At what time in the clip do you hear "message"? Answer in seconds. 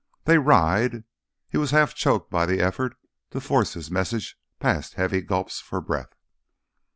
3.91-4.35